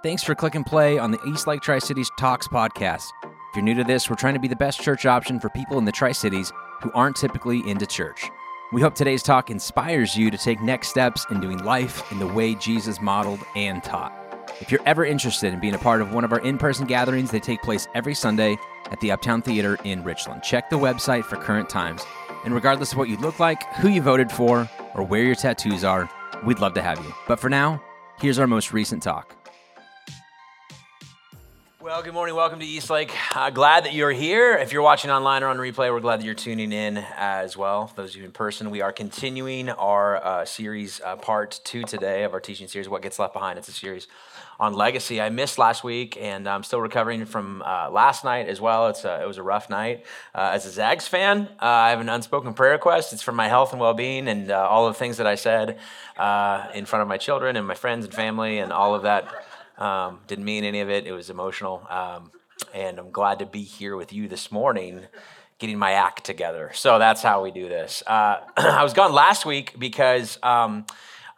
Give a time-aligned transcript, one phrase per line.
[0.00, 3.10] Thanks for click and play on the East Lake Tri Cities Talks podcast.
[3.24, 5.76] If you're new to this, we're trying to be the best church option for people
[5.76, 8.30] in the Tri Cities who aren't typically into church.
[8.72, 12.28] We hope today's talk inspires you to take next steps in doing life in the
[12.28, 14.12] way Jesus modeled and taught.
[14.60, 17.32] If you're ever interested in being a part of one of our in person gatherings,
[17.32, 18.56] they take place every Sunday
[18.92, 20.44] at the Uptown Theater in Richland.
[20.44, 22.06] Check the website for current times.
[22.44, 25.82] And regardless of what you look like, who you voted for, or where your tattoos
[25.82, 26.08] are,
[26.44, 27.12] we'd love to have you.
[27.26, 27.82] But for now,
[28.20, 29.34] here's our most recent talk.
[31.98, 32.36] Well, good morning.
[32.36, 33.10] Welcome to Eastlake.
[33.36, 34.54] Uh, glad that you're here.
[34.54, 37.88] If you're watching online or on replay, we're glad that you're tuning in as well.
[37.88, 41.82] For those of you in person, we are continuing our uh, series, uh, part two
[41.82, 43.58] today of our teaching series, What Gets Left Behind.
[43.58, 44.06] It's a series
[44.60, 45.20] on legacy.
[45.20, 48.86] I missed last week, and I'm still recovering from uh, last night as well.
[48.86, 50.06] It's a, it was a rough night.
[50.32, 53.12] Uh, as a Zags fan, uh, I have an unspoken prayer request.
[53.12, 56.84] It's for my health and well-being, and all of the things that I said in
[56.86, 59.46] front of my children and my friends and family, and all of that.
[59.78, 61.06] Um, didn't mean any of it.
[61.06, 61.86] It was emotional.
[61.88, 62.30] Um,
[62.74, 65.02] and I'm glad to be here with you this morning,
[65.58, 66.72] getting my act together.
[66.74, 68.02] So that's how we do this.
[68.06, 70.38] Uh, I was gone last week because.
[70.42, 70.84] Um,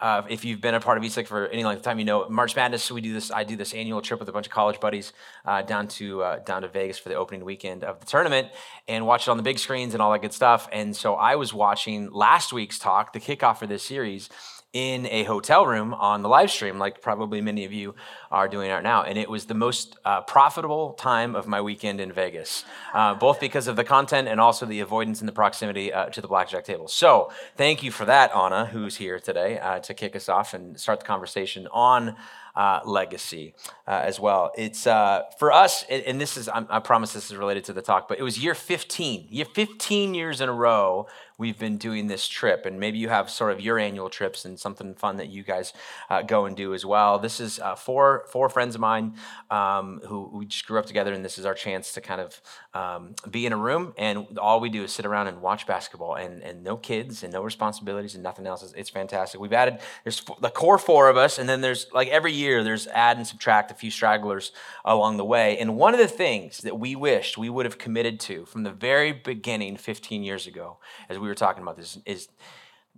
[0.01, 2.27] uh, if you've been a part of Eastlake for any length of time, you know
[2.29, 2.91] March Madness.
[2.91, 3.31] We do this.
[3.31, 5.13] I do this annual trip with a bunch of college buddies
[5.45, 8.49] uh, down to uh, down to Vegas for the opening weekend of the tournament
[8.89, 10.69] and watch it on the big screens and all that good stuff.
[10.73, 14.31] And so I was watching last week's talk, the kickoff for this series,
[14.73, 17.95] in a hotel room on the live stream, like probably many of you
[18.31, 19.03] are doing right now.
[19.03, 23.41] And it was the most uh, profitable time of my weekend in Vegas, uh, both
[23.41, 26.65] because of the content and also the avoidance and the proximity uh, to the blackjack
[26.65, 26.87] table.
[26.87, 30.79] So thank you for that, Anna, who's here today uh, to kick us off and
[30.79, 32.15] start the conversation on
[32.55, 33.55] uh, legacy
[33.87, 34.53] uh, as well.
[34.57, 38.19] It's for us, and this is, I promise this is related to the talk, but
[38.19, 39.29] it was year 15.
[39.31, 41.07] Year 15 years in a row,
[41.41, 42.67] we've been doing this trip.
[42.67, 45.73] And maybe you have sort of your annual trips and something fun that you guys
[46.11, 47.19] uh, go and do as well.
[47.19, 49.15] This is uh, four, four friends of mine
[49.51, 52.41] um, who we just grew up together, and this is our chance to kind of
[52.73, 56.15] um, be in a room, and all we do is sit around and watch basketball,
[56.15, 58.63] and, and no kids and no responsibilities and nothing else.
[58.63, 59.41] It's, it's fantastic.
[59.41, 62.87] We've added, there's the core four of us, and then there's like every year, there's
[62.89, 64.53] add and subtract a few stragglers
[64.85, 65.59] along the way.
[65.59, 68.71] And one of the things that we wished we would have committed to from the
[68.71, 70.79] very beginning 15 years ago,
[71.09, 72.29] as we were talking about this, is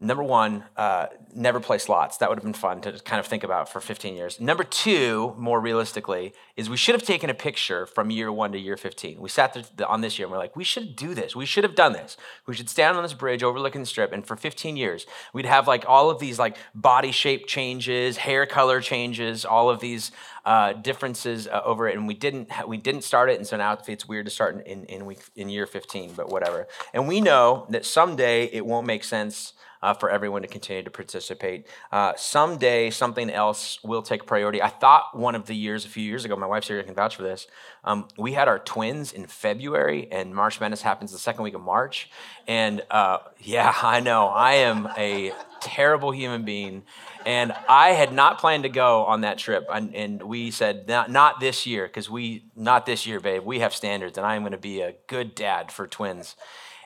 [0.03, 2.17] Number one, uh, never play slots.
[2.17, 4.41] That would have been fun to kind of think about for 15 years.
[4.41, 8.59] Number two, more realistically, is we should have taken a picture from year one to
[8.59, 9.21] year 15.
[9.21, 11.37] We sat there on this year and we're like, we should do this.
[11.37, 12.17] We should have done this.
[12.49, 14.13] We should stand on this bridge overlooking the strip.
[14.13, 18.45] And for 15 years, we'd have like all of these like body shape changes, hair
[18.45, 20.11] color changes, all of these
[20.45, 21.97] uh, differences uh, over it.
[21.97, 23.37] And we didn't we didn't start it.
[23.37, 26.67] And so now it's weird to start in, in week in year 15, but whatever.
[26.93, 30.91] And we know that someday it won't make sense uh, for everyone to continue to
[30.91, 31.67] participate.
[31.91, 34.63] Uh, someday, something else will take priority.
[34.63, 37.17] I thought one of the years, a few years ago, my wife Sarah can vouch
[37.17, 37.47] for this.
[37.85, 41.61] Um, we had our twins in February, and March Madness happens the second week of
[41.61, 42.11] March.
[42.47, 46.85] And uh, yeah, I know I am a terrible human being,
[47.27, 49.67] and I had not planned to go on that trip.
[49.73, 53.45] And, and we said, not, not this year, because we, not this year, babe.
[53.45, 56.37] We have standards, and I am going to be a good dad for twins.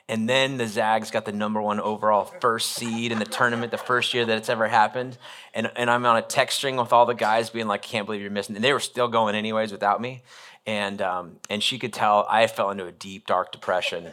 [0.09, 3.77] And then the Zags got the number one overall first seed in the tournament the
[3.77, 5.17] first year that it's ever happened.
[5.53, 8.21] And, and I'm on a text string with all the guys being like, can't believe
[8.21, 8.55] you're missing.
[8.55, 10.23] And they were still going anyways without me.
[10.65, 14.11] And, um, and she could tell I fell into a deep, dark depression.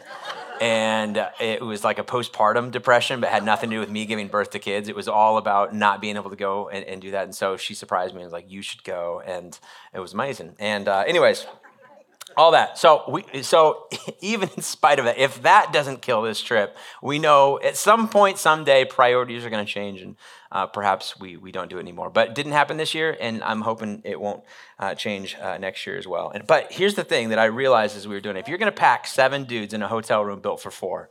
[0.61, 4.27] and it was like a postpartum depression, but had nothing to do with me giving
[4.27, 4.89] birth to kids.
[4.89, 7.23] It was all about not being able to go and, and do that.
[7.23, 9.21] And so she surprised me and was like, you should go.
[9.25, 9.57] And
[9.93, 10.55] it was amazing.
[10.59, 11.45] And, uh, anyways,
[12.37, 12.77] all that.
[12.77, 13.87] So we, so
[14.21, 18.09] even in spite of it, if that doesn't kill this trip, we know at some
[18.09, 20.15] point, someday, priorities are going to change, and
[20.51, 22.09] uh, perhaps we we don't do it anymore.
[22.09, 24.43] But it didn't happen this year, and I'm hoping it won't
[24.79, 26.29] uh, change uh, next year as well.
[26.29, 28.57] And but here's the thing that I realized as we were doing it: if you're
[28.57, 31.09] going to pack seven dudes in a hotel room built for four,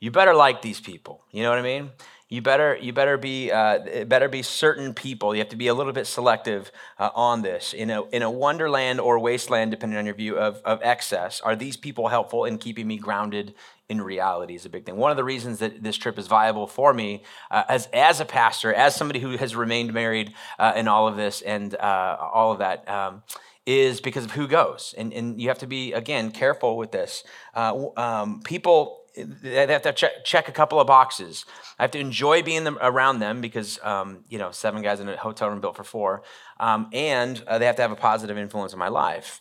[0.00, 1.22] you better like these people.
[1.30, 1.90] You know what I mean?
[2.28, 5.32] You better you better be uh, better be certain people.
[5.32, 7.72] You have to be a little bit selective uh, on this.
[7.72, 11.54] In a in a wonderland or wasteland, depending on your view of of excess, are
[11.54, 13.54] these people helpful in keeping me grounded
[13.88, 14.56] in reality?
[14.56, 14.96] Is a big thing.
[14.96, 18.24] One of the reasons that this trip is viable for me uh, as as a
[18.24, 22.50] pastor, as somebody who has remained married uh, in all of this and uh, all
[22.50, 22.88] of that.
[22.88, 23.22] Um,
[23.66, 24.94] is because of who goes.
[24.96, 27.24] And, and you have to be, again, careful with this.
[27.52, 31.46] Uh, um, people they have to check, check, a couple of boxes.
[31.78, 35.08] I have to enjoy being them, around them because, um, you know, seven guys in
[35.08, 36.22] a hotel room built for four.
[36.60, 39.40] Um, and uh, they have to have a positive influence in my life.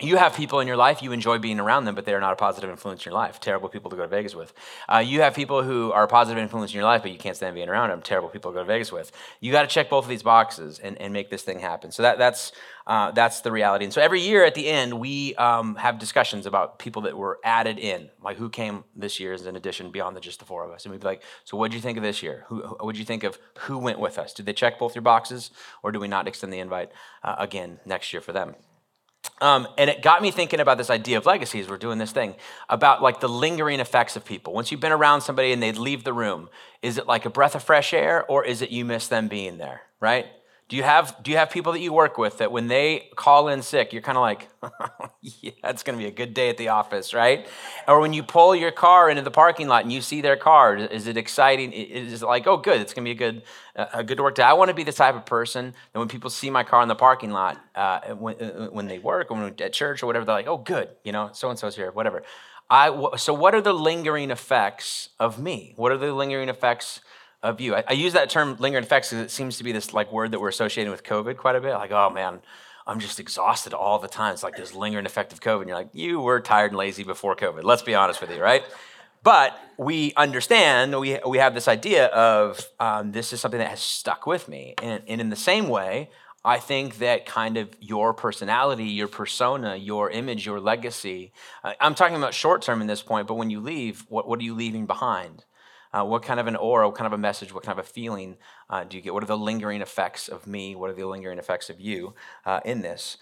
[0.00, 2.36] You have people in your life you enjoy being around them but they're not a
[2.36, 3.40] positive influence in your life.
[3.40, 4.52] Terrible people to go to vegas with.
[4.88, 7.36] Uh, you have people who are a positive influence in your life but you can't
[7.36, 8.02] stand being around them.
[8.02, 9.12] Terrible people to go to vegas with.
[9.40, 11.92] You got to check both of these boxes and, and make this thing happen.
[11.92, 12.52] So that, that's
[12.86, 13.84] uh, that's the reality.
[13.84, 17.38] And so every year at the end we um, have discussions about people that were
[17.44, 18.10] added in.
[18.22, 20.84] Like who came this year as an addition beyond the, just the four of us.
[20.84, 22.44] And we'd be like so what did you think of this year?
[22.48, 24.32] Who did you think of who went with us?
[24.32, 25.50] Did they check both your boxes
[25.82, 26.90] or do we not extend the invite
[27.22, 28.54] uh, again next year for them
[29.40, 31.68] um, and it got me thinking about this idea of legacies.
[31.68, 32.34] We're doing this thing
[32.68, 34.52] about like the lingering effects of people.
[34.52, 36.50] Once you've been around somebody and they leave the room,
[36.82, 39.58] is it like a breath of fresh air or is it you miss them being
[39.58, 40.26] there, right?
[40.70, 43.48] Do you have do you have people that you work with that when they call
[43.48, 44.48] in sick, you're kind of like,
[45.20, 47.48] yeah, it's going to be a good day at the office, right?
[47.88, 50.76] Or when you pull your car into the parking lot and you see their car,
[50.76, 51.72] is it exciting?
[51.72, 53.42] Is it like, oh, good, it's going to be a good
[53.74, 54.44] a good work day?
[54.44, 56.88] I want to be the type of person that when people see my car in
[56.88, 60.24] the parking lot, uh, when uh, when they work, or when at church or whatever,
[60.24, 62.22] they're like, oh, good, you know, so and so's here, whatever.
[62.70, 65.72] I so what are the lingering effects of me?
[65.74, 67.00] What are the lingering effects?
[67.42, 67.74] Of you.
[67.74, 70.32] I, I use that term lingering effects because it seems to be this like word
[70.32, 71.74] that we're associating with COVID quite a bit.
[71.74, 72.40] Like, oh man,
[72.86, 74.32] I'm just exhausted all the time.
[74.32, 75.60] It's like this lingering effect of COVID.
[75.60, 77.62] And you're like, you were tired and lazy before COVID.
[77.62, 78.62] Let's be honest with you, right?
[79.22, 83.80] But we understand, we, we have this idea of um, this is something that has
[83.80, 84.74] stuck with me.
[84.82, 86.10] And, and in the same way,
[86.42, 91.32] I think that kind of your personality, your persona, your image, your legacy,
[91.62, 94.40] uh, I'm talking about short term in this point, but when you leave, what, what
[94.40, 95.44] are you leaving behind?
[95.92, 97.88] Uh, what kind of an aura, what kind of a message, what kind of a
[97.88, 98.36] feeling
[98.68, 99.12] uh, do you get?
[99.12, 100.74] What are the lingering effects of me?
[100.74, 102.14] What are the lingering effects of you
[102.46, 103.16] uh, in this?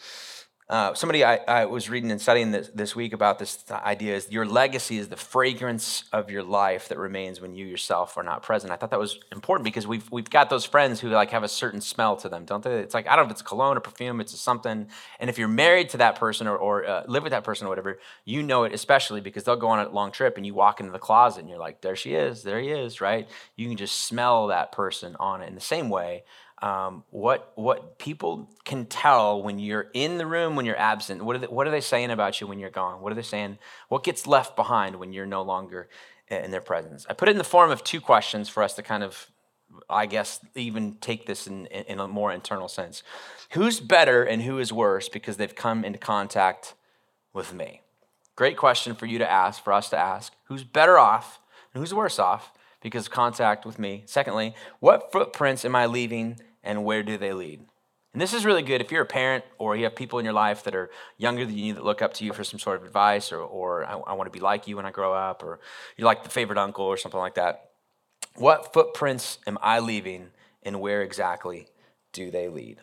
[0.71, 4.31] Uh, somebody I, I, was reading and studying this, this week about this idea is
[4.31, 8.43] your legacy is the fragrance of your life that remains when you yourself are not
[8.43, 8.71] present.
[8.71, 11.49] I thought that was important because we've we've got those friends who like have a
[11.49, 12.81] certain smell to them, don't they?
[12.81, 14.89] It's like I don't know if it's cologne or perfume, it's something.
[15.19, 17.71] And if you're married to that person or, or uh, live with that person or
[17.71, 20.81] whatever, you know it especially because they'll go on a long trip and you walk
[20.81, 23.27] into the closet and you're like, there she is, there he is, right?
[23.57, 25.49] You can just smell that person on it.
[25.49, 26.25] In the same way,
[26.61, 31.25] um, what what people can tell when you're in the room when you're absent.
[31.25, 33.01] What are they, what are they saying about you when you're gone?
[33.01, 33.59] What are they saying?
[33.89, 35.89] What gets left behind when you're no longer
[36.29, 37.07] in their presence?
[37.09, 39.31] I put it in the form of two questions for us to kind of,
[39.89, 43.05] I guess, even take this in, in a more internal sense.
[43.53, 46.75] Who's better and who is worse because they've come into contact
[47.33, 47.83] with me?
[48.35, 50.33] Great question for you to ask, for us to ask.
[50.45, 51.41] Who's better off
[51.73, 54.03] and who's worse off because of contact with me?
[54.07, 57.61] Secondly, what footprints am I leaving and where do they lead?
[58.13, 60.35] And this is really good if you're a parent or you have people in your
[60.35, 62.87] life that are younger than you that look up to you for some sort of
[62.87, 65.61] advice or, or I, I want to be like you when I grow up or
[65.97, 67.71] you're like the favorite uncle or something like that.
[68.37, 70.29] What footprints am I leaving
[70.63, 71.69] and where exactly
[72.13, 72.79] do they lead?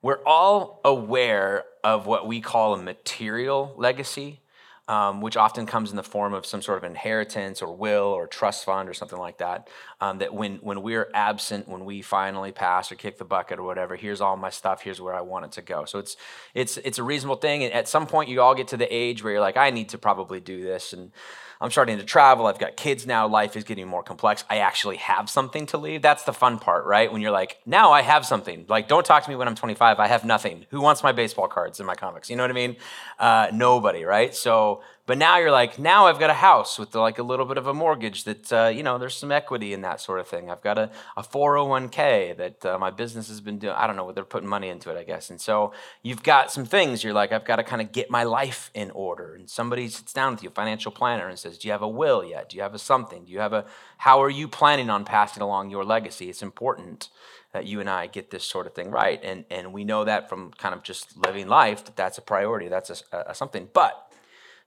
[0.00, 4.40] We're all aware of what we call a material legacy
[4.88, 8.26] um, which often comes in the form of some sort of inheritance or will or
[8.26, 9.68] trust fund or something like that.
[10.00, 13.64] Um, that when when we're absent, when we finally pass or kick the bucket or
[13.64, 14.82] whatever, here's all my stuff.
[14.82, 15.84] Here's where I want it to go.
[15.84, 16.16] So it's
[16.54, 17.62] it's it's a reasonable thing.
[17.62, 19.90] And at some point, you all get to the age where you're like, I need
[19.90, 21.12] to probably do this and
[21.60, 22.46] I'm starting to travel.
[22.46, 23.26] I've got kids now.
[23.26, 24.44] Life is getting more complex.
[24.48, 26.02] I actually have something to leave.
[26.02, 27.12] That's the fun part, right?
[27.12, 28.64] When you're like, now I have something.
[28.68, 29.98] Like, don't talk to me when I'm 25.
[29.98, 30.66] I have nothing.
[30.70, 32.30] Who wants my baseball cards and my comics?
[32.30, 32.76] You know what I mean?
[33.18, 34.34] Uh, nobody, right?
[34.34, 37.56] So but now you're like, now I've got a house with like a little bit
[37.56, 40.50] of a mortgage that, uh, you know, there's some equity in that sort of thing.
[40.50, 43.72] I've got a, a 401k that uh, my business has been doing.
[43.72, 45.30] I don't know what they're putting money into it, I guess.
[45.30, 45.72] And so
[46.02, 48.90] you've got some things you're like, I've got to kind of get my life in
[48.90, 49.34] order.
[49.34, 52.22] And somebody sits down with you, financial planner, and says, Do you have a will
[52.22, 52.50] yet?
[52.50, 53.24] Do you have a something?
[53.24, 53.64] Do you have a,
[53.96, 56.28] how are you planning on passing along your legacy?
[56.28, 57.08] It's important
[57.54, 59.18] that you and I get this sort of thing right.
[59.24, 62.68] And, and we know that from kind of just living life that that's a priority,
[62.68, 63.70] that's a, a something.
[63.72, 64.07] But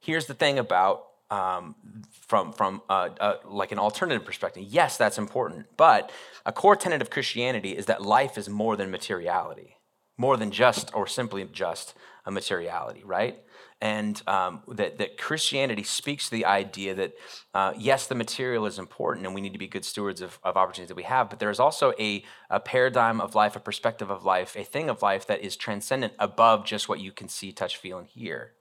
[0.01, 1.75] here's the thing about um,
[2.27, 4.63] from from uh, uh, like an alternative perspective.
[4.67, 6.11] Yes, that's important, but
[6.45, 9.77] a core tenet of Christianity is that life is more than materiality,
[10.17, 11.93] more than just or simply just
[12.25, 13.39] a materiality, right?
[13.79, 17.13] And um, that that Christianity speaks to the idea that
[17.53, 20.57] uh, yes, the material is important, and we need to be good stewards of, of
[20.57, 21.29] opportunities that we have.
[21.29, 24.89] But there is also a, a paradigm of life, a perspective of life, a thing
[24.89, 28.51] of life that is transcendent above just what you can see, touch, feel, and hear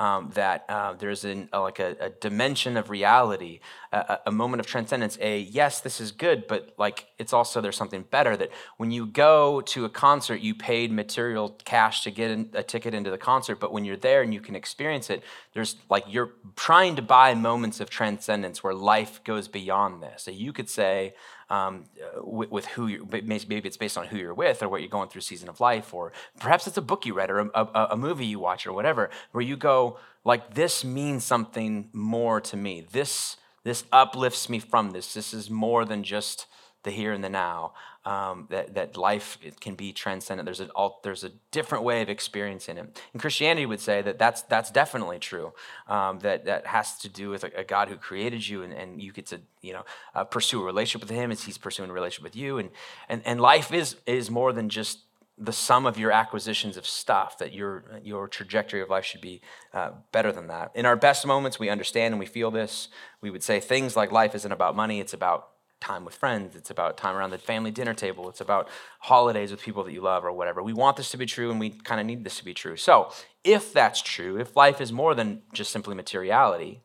[0.00, 3.60] um, that uh, there's an, like a, a, dimension of reality,
[3.92, 5.18] a, a, moment of transcendence.
[5.20, 8.34] A yes, this is good, but like it's also there's something better.
[8.34, 12.62] That when you go to a concert, you paid material cash to get in, a
[12.62, 16.04] ticket into the concert, but when you're there and you can experience it, there's like
[16.08, 20.22] you're trying to buy moments of transcendence where life goes beyond this.
[20.22, 21.12] So you could say,
[21.50, 21.84] um,
[22.22, 25.08] with, with, who you maybe it's based on who you're with or what you're going
[25.08, 27.96] through season of life, or perhaps it's a book you read or a, a, a
[27.96, 32.86] movie you watch or whatever, where you go like this means something more to me.
[32.92, 35.12] This this uplifts me from this.
[35.12, 36.46] This is more than just
[36.82, 37.74] the here and the now.
[38.10, 40.44] Um, that that life can be transcendent.
[40.44, 43.00] There's a there's a different way of experiencing it.
[43.12, 45.52] And Christianity would say that that's that's definitely true.
[45.86, 49.00] Um, that that has to do with a, a, God who created you, and, and
[49.00, 49.84] you get to you know
[50.16, 52.58] uh, pursue a relationship with Him as He's pursuing a relationship with you.
[52.58, 52.70] And
[53.08, 55.04] and and life is is more than just
[55.38, 59.40] the sum of your acquisitions of stuff that your your trajectory of life should be
[59.72, 62.88] uh, better than that in our best moments we understand and we feel this
[63.22, 65.48] we would say things like life isn't about money it's about
[65.80, 68.68] time with friends, it's about time around the family dinner table, it's about
[69.00, 70.62] holidays with people that you love or whatever.
[70.62, 72.76] We want this to be true and we kind of need this to be true.
[72.76, 76.82] So, if that's true, if life is more than just simply materiality,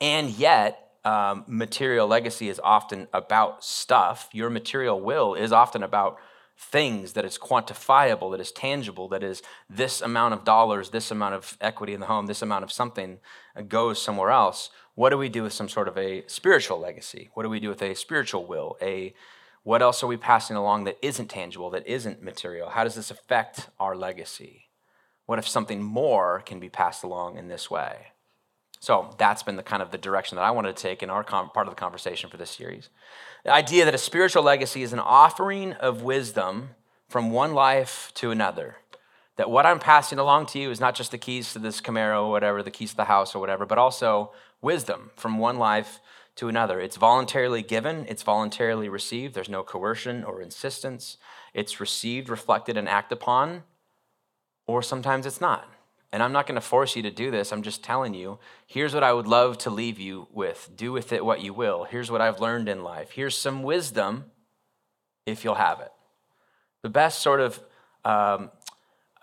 [0.00, 6.18] and yet um, material legacy is often about stuff, your material will is often about
[6.58, 11.34] things that is quantifiable, that is tangible, that is this amount of dollars, this amount
[11.34, 13.18] of equity in the home, this amount of something
[13.68, 17.28] goes somewhere else what do we do with some sort of a spiritual legacy?
[17.34, 18.76] What do we do with a spiritual will?
[18.82, 19.14] A
[19.62, 22.70] what else are we passing along that isn't tangible, that isn't material?
[22.70, 24.68] How does this affect our legacy?
[25.26, 28.12] What if something more can be passed along in this way?
[28.80, 31.24] So that's been the kind of the direction that I wanted to take in our
[31.24, 32.88] com- part of the conversation for this series.
[33.44, 36.70] The idea that a spiritual legacy is an offering of wisdom
[37.08, 38.76] from one life to another.
[39.36, 42.24] That what I'm passing along to you is not just the keys to this Camaro
[42.24, 46.00] or whatever, the keys to the house or whatever, but also wisdom from one life
[46.36, 46.80] to another.
[46.80, 49.34] It's voluntarily given, it's voluntarily received.
[49.34, 51.16] There's no coercion or insistence.
[51.54, 53.62] It's received, reflected, and acted upon,
[54.66, 55.68] or sometimes it's not.
[56.12, 57.52] And I'm not going to force you to do this.
[57.52, 60.70] I'm just telling you, here's what I would love to leave you with.
[60.74, 61.84] Do with it what you will.
[61.84, 63.10] Here's what I've learned in life.
[63.10, 64.26] Here's some wisdom
[65.24, 65.92] if you'll have it.
[66.82, 67.60] The best sort of
[68.04, 68.50] um,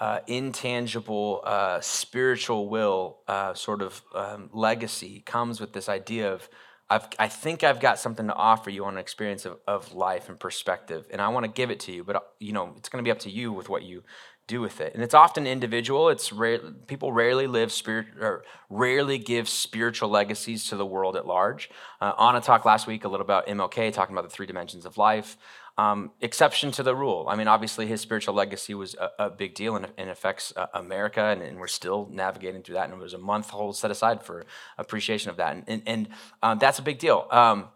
[0.04, 6.50] uh, intangible uh, spiritual will uh, sort of um, legacy comes with this idea of
[6.90, 10.28] I've, i think I've got something to offer you on an experience of, of life
[10.28, 12.04] and perspective, and I want to give it to you.
[12.04, 14.04] But you know, it's going to be up to you with what you
[14.46, 14.94] do with it.
[14.94, 16.10] And it's often individual.
[16.10, 21.26] It's rare, people rarely live spirit or rarely give spiritual legacies to the world at
[21.26, 21.70] large.
[22.02, 24.98] Uh, Anna talked last week a little about MLK, talking about the three dimensions of
[24.98, 25.38] life.
[25.76, 27.26] Um, exception to the rule.
[27.28, 30.68] I mean, obviously, his spiritual legacy was a, a big deal and, and affects uh,
[30.72, 32.92] America, and, and, we're still navigating through that.
[32.92, 34.46] And it was a month whole set aside for
[34.78, 36.08] appreciation of that, and, and, and
[36.44, 37.28] um, that's a big deal.
[37.32, 37.70] Um,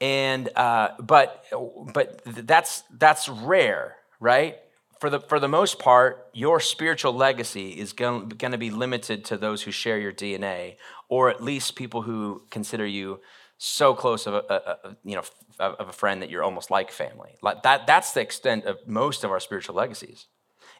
[0.00, 1.44] and uh, but
[1.92, 4.58] but that's that's rare, right?
[5.00, 9.36] For the for the most part, your spiritual legacy is going to be limited to
[9.36, 10.76] those who share your DNA,
[11.08, 13.20] or at least people who consider you
[13.58, 15.22] so close of a, a, a, you know
[15.58, 17.36] of a friend that you're almost like family.
[17.42, 20.26] Like that that's the extent of most of our spiritual legacies.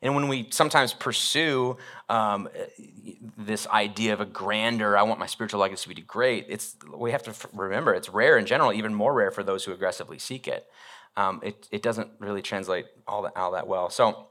[0.02, 1.78] And when we sometimes pursue
[2.08, 2.48] um,
[3.38, 6.46] this idea of a grander, I want my spiritual legacy to be great.
[6.48, 9.72] It's we have to remember it's rare in general, even more rare for those who
[9.72, 10.66] aggressively seek it.
[11.16, 13.88] Um, it, it doesn't really translate all that all that well.
[13.88, 14.28] So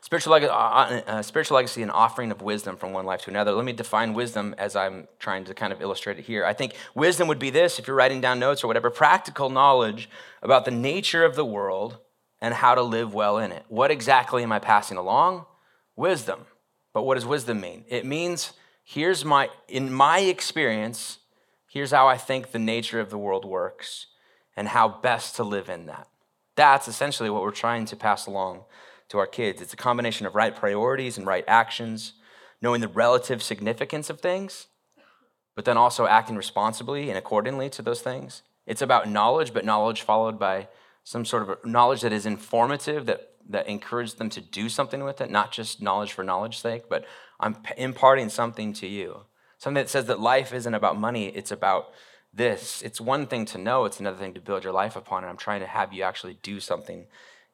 [0.00, 3.52] Spiritual, uh, uh, uh, spiritual legacy and offering of wisdom from one life to another.
[3.52, 6.44] Let me define wisdom as I'm trying to kind of illustrate it here.
[6.44, 10.08] I think wisdom would be this if you're writing down notes or whatever practical knowledge
[10.42, 11.98] about the nature of the world
[12.40, 13.64] and how to live well in it.
[13.68, 15.46] What exactly am I passing along?
[15.96, 16.46] Wisdom.
[16.92, 17.84] But what does wisdom mean?
[17.88, 18.52] It means
[18.84, 21.18] here's my, in my experience,
[21.66, 24.06] here's how I think the nature of the world works
[24.56, 26.06] and how best to live in that.
[26.54, 28.64] That's essentially what we're trying to pass along
[29.08, 29.60] to our kids.
[29.60, 32.14] It's a combination of right priorities and right actions,
[32.60, 34.66] knowing the relative significance of things,
[35.54, 38.42] but then also acting responsibly and accordingly to those things.
[38.66, 40.68] It's about knowledge, but knowledge followed by
[41.04, 45.20] some sort of knowledge that is informative, that, that encourages them to do something with
[45.20, 47.04] it, not just knowledge for knowledge's sake, but
[47.38, 49.22] I'm imparting something to you.
[49.58, 51.92] Something that says that life isn't about money, it's about
[52.34, 52.82] this.
[52.82, 55.36] It's one thing to know, it's another thing to build your life upon, and I'm
[55.36, 57.06] trying to have you actually do something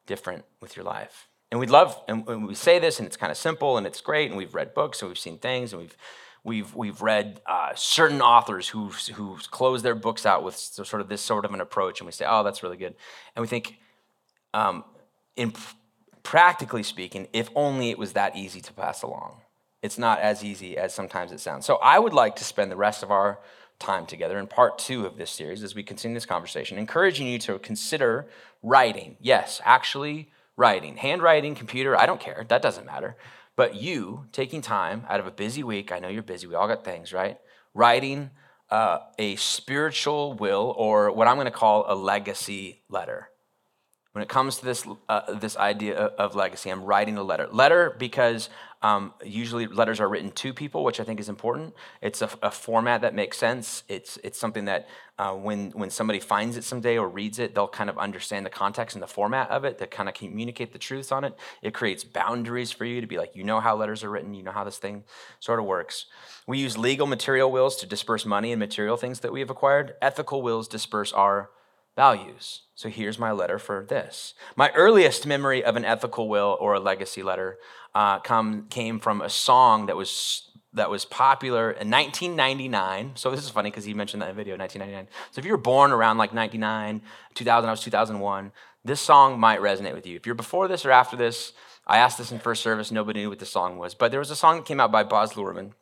[0.05, 1.27] different with your life.
[1.53, 4.31] And we'd love, and we say this, and it's kind of simple, and it's great,
[4.31, 5.95] and we've read books, and we've seen things, and we've
[6.43, 11.09] we've we've read uh, certain authors who who close their books out with sort of
[11.09, 12.95] this sort of an approach, and we say, oh, that's really good,
[13.35, 13.77] and we think,
[14.55, 14.83] um,
[15.35, 15.53] in
[16.23, 19.41] practically speaking, if only it was that easy to pass along.
[19.83, 21.67] It's not as easy as sometimes it sounds.
[21.67, 23.37] So I would like to spend the rest of our
[23.77, 27.37] time together in part two of this series as we continue this conversation, encouraging you
[27.37, 28.25] to consider
[28.63, 29.17] writing.
[29.21, 32.45] Yes, actually writing, handwriting, computer, I don't care.
[32.47, 33.17] That doesn't matter.
[33.55, 36.67] But you taking time out of a busy week, I know you're busy, we all
[36.67, 37.37] got things, right?
[37.73, 38.31] Writing
[38.69, 43.29] uh, a spiritual will, or what I'm going to call a legacy letter.
[44.13, 47.47] When it comes to this, uh, this idea of legacy, I'm writing a letter.
[47.51, 48.49] Letter because
[48.83, 51.73] um, usually letters are written to people, which I think is important.
[51.99, 53.81] It's a, a format that makes sense.
[53.87, 57.67] It's, it's something that uh, when, when somebody finds it someday or reads it, they'll
[57.67, 60.79] kind of understand the context and the format of it to kind of communicate the
[60.79, 61.35] truths on it.
[61.63, 64.43] It creates boundaries for you to be like, you know how letters are written, you
[64.43, 65.05] know how this thing
[65.39, 66.05] sort of works.
[66.45, 69.95] We use legal material wills to disperse money and material things that we have acquired.
[70.03, 71.49] Ethical wills disperse our
[71.95, 72.63] values.
[72.75, 74.33] So here's my letter for this.
[74.55, 77.59] My earliest memory of an ethical will or a legacy letter
[77.93, 83.11] uh, come, came from a song that was that was popular in 1999.
[83.13, 85.07] So this is funny because he mentioned that in video, 1999.
[85.29, 87.03] So if you were born around like 99,
[87.35, 88.51] 2000, I was 2001,
[88.83, 90.15] this song might resonate with you.
[90.15, 91.53] If you're before this or after this,
[91.85, 93.93] I asked this in first service, nobody knew what the song was.
[93.93, 95.73] But there was a song that came out by Baz Luhrmann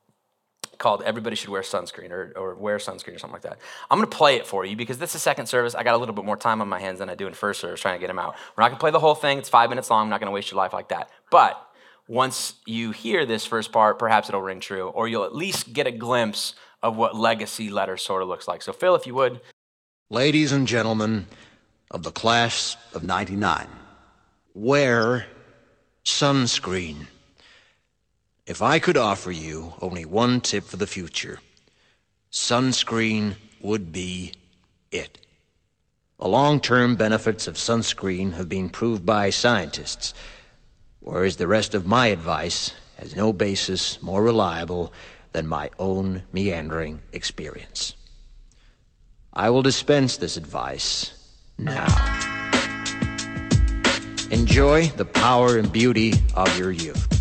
[0.81, 3.59] called Everybody Should Wear Sunscreen or, or Wear Sunscreen or something like that.
[3.89, 5.75] I'm going to play it for you because this is second service.
[5.75, 7.61] I got a little bit more time on my hands than I do in first
[7.61, 8.35] service trying to get them out.
[8.57, 9.37] We're not going to play the whole thing.
[9.37, 10.03] It's five minutes long.
[10.03, 11.09] I'm not going to waste your life like that.
[11.29, 11.65] But
[12.07, 15.87] once you hear this first part, perhaps it'll ring true, or you'll at least get
[15.87, 18.61] a glimpse of what legacy letter sort of looks like.
[18.61, 19.39] So, Phil, if you would.
[20.09, 21.27] Ladies and gentlemen
[21.89, 23.67] of the class of 99,
[24.53, 25.27] wear
[26.03, 27.07] sunscreen.
[28.47, 31.39] If I could offer you only one tip for the future,
[32.31, 34.33] sunscreen would be
[34.91, 35.19] it.
[36.19, 40.15] The long term benefits of sunscreen have been proved by scientists,
[40.99, 44.91] whereas the rest of my advice has no basis more reliable
[45.33, 47.95] than my own meandering experience.
[49.33, 51.13] I will dispense this advice
[51.59, 51.85] now.
[54.31, 57.20] Enjoy the power and beauty of your youth.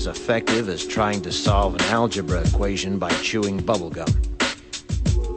[0.00, 4.08] as effective as trying to solve an algebra equation by chewing bubblegum.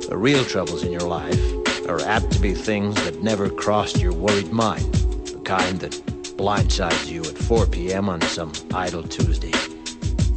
[0.08, 1.38] The real troubles in your life
[1.90, 4.94] are apt to be things that never crossed your worried mind,
[5.26, 5.92] the kind that
[6.38, 8.08] blindsides you at 4 p.m.
[8.08, 9.52] on some idle Tuesday.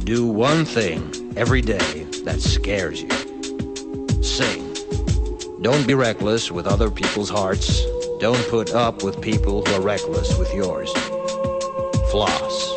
[0.03, 4.21] Do one thing every day that scares you.
[4.21, 4.73] Sing.
[5.61, 7.81] Don't be reckless with other people's hearts.
[8.19, 10.91] Don't put up with people who are reckless with yours.
[12.11, 12.76] Floss.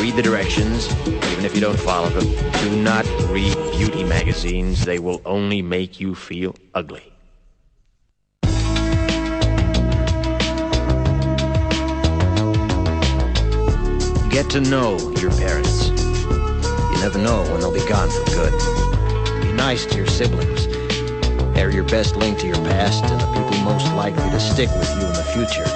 [0.00, 2.24] Read the directions, even if you don't follow them.
[2.62, 4.84] Do not read beauty magazines.
[4.84, 7.12] They will only make you feel ugly.
[14.30, 15.88] Get to know your parents.
[15.88, 18.52] You never know when they'll be gone for good.
[19.42, 20.66] Be nice to your siblings.
[21.54, 24.90] They're your best link to your past and the people most likely to stick with
[24.90, 25.75] you in the future.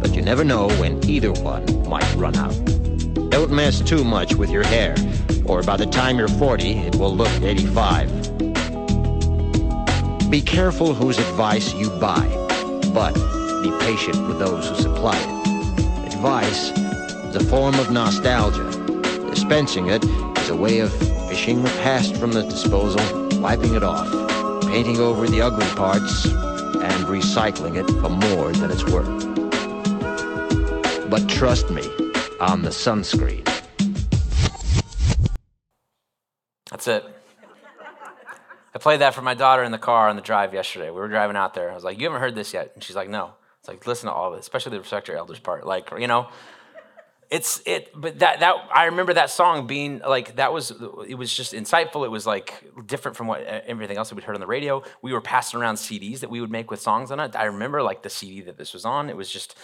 [0.00, 2.54] But you never know when either one might run out.
[3.30, 4.94] Don't mess too much with your hair,
[5.44, 8.10] or by the time you're 40, it will look 85.
[10.30, 12.26] Be careful whose advice you buy,
[12.92, 13.14] but
[13.62, 16.12] be patient with those who supply it.
[16.14, 18.70] Advice is a form of nostalgia.
[19.30, 20.92] Dispensing it is a way of
[21.28, 23.00] fishing the past from the disposal,
[23.40, 24.10] wiping it off,
[24.62, 29.47] painting over the ugly parts, and recycling it for more than it's worth.
[31.10, 31.82] But trust me
[32.38, 33.44] on the sunscreen.
[36.70, 37.02] That's it.
[38.74, 40.90] I played that for my daughter in the car on the drive yesterday.
[40.90, 41.70] We were driving out there.
[41.70, 42.72] I was like, You haven't heard this yet?
[42.74, 43.32] And she's like, No.
[43.58, 45.66] It's like, Listen to all this, especially the respect your elders part.
[45.66, 46.28] Like, you know,
[47.30, 50.72] it's it but that that i remember that song being like that was
[51.06, 54.24] it was just insightful it was like different from what eh, everything else that we'd
[54.24, 57.10] heard on the radio we were passing around cds that we would make with songs
[57.10, 59.56] on it i remember like the cd that this was on it was just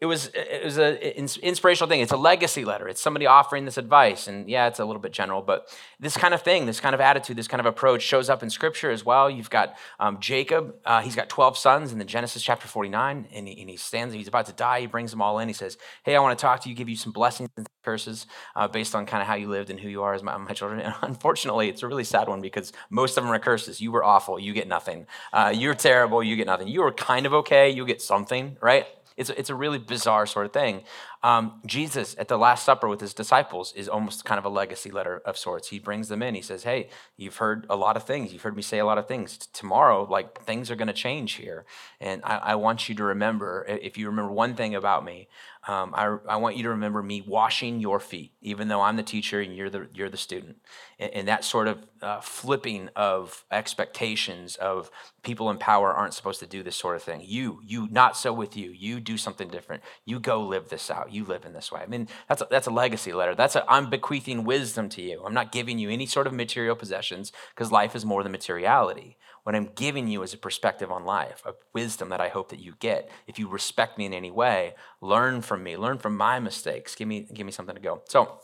[0.00, 0.96] it was it was an
[1.42, 2.00] inspirational thing.
[2.00, 2.86] It's a legacy letter.
[2.88, 5.66] It's somebody offering this advice, and yeah, it's a little bit general, but
[5.98, 8.48] this kind of thing, this kind of attitude, this kind of approach shows up in
[8.48, 9.28] Scripture as well.
[9.28, 10.76] You've got um, Jacob.
[10.84, 13.76] Uh, he's got twelve sons in the Genesis chapter forty nine, and he, and he
[13.76, 14.14] stands.
[14.14, 14.80] He's about to die.
[14.80, 15.48] He brings them all in.
[15.48, 18.26] He says, "Hey, I want to talk to you, give you some blessings and curses
[18.54, 20.52] uh, based on kind of how you lived and who you are as my, my,
[20.52, 23.80] children." And unfortunately, it's a really sad one because most of them are curses.
[23.80, 24.38] You were awful.
[24.38, 25.08] You get nothing.
[25.32, 26.22] Uh, you're terrible.
[26.22, 26.68] You get nothing.
[26.68, 27.68] You were kind of okay.
[27.70, 28.86] You get something, right?
[29.18, 30.84] It's, it's a really bizarre sort of thing.
[31.22, 34.90] Um, Jesus at the Last Supper with his disciples is almost kind of a legacy
[34.90, 35.68] letter of sorts.
[35.68, 36.36] He brings them in.
[36.36, 38.32] He says, Hey, you've heard a lot of things.
[38.32, 39.36] You've heard me say a lot of things.
[39.52, 41.66] Tomorrow, like things are going to change here.
[42.00, 45.28] And I, I, want you to remember, if you remember one thing about me,
[45.68, 49.02] um, I, I, want you to remember me washing your feet, even though I'm the
[49.02, 50.56] teacher and you're the, you're the student.
[50.98, 54.90] And, and that sort of uh, flipping of expectations of
[55.22, 57.20] people in power aren't supposed to do this sort of thing.
[57.22, 58.70] You, you, not so with you.
[58.70, 59.82] You do something different.
[60.06, 61.12] You go live this out.
[61.12, 61.82] You live in this way.
[61.82, 63.34] I mean, that's a, that's a legacy letter.
[63.34, 65.22] That's a, I'm bequeathing wisdom to you.
[65.22, 69.18] I'm not giving you any sort of material possessions because life is more than materiality.
[69.48, 72.60] What I'm giving you is a perspective on life, a wisdom that I hope that
[72.60, 73.08] you get.
[73.26, 76.94] If you respect me in any way, learn from me, learn from my mistakes.
[76.94, 78.02] Give me, give me something to go.
[78.10, 78.40] So,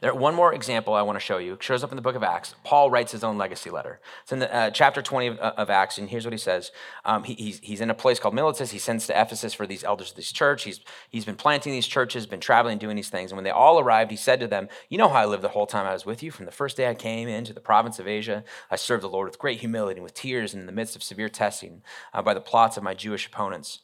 [0.00, 2.16] there, one more example I want to show you it shows up in the book
[2.16, 2.54] of Acts.
[2.64, 4.00] Paul writes his own legacy letter.
[4.22, 6.70] It's in the uh, chapter 20 of, uh, of, Acts, and here's what he says.
[7.04, 8.70] Um, he, he's, he's in a place called Miletus.
[8.70, 10.64] He sends to Ephesus for these elders of this church.
[10.64, 13.30] He's, he's been planting these churches, been traveling, doing these things.
[13.30, 15.48] And when they all arrived, he said to them, You know how I lived the
[15.48, 16.30] whole time I was with you.
[16.30, 19.28] From the first day I came into the province of Asia, I served the Lord
[19.28, 22.34] with great humility and with tears and in the midst of severe testing uh, by
[22.34, 23.80] the plots of my Jewish opponents.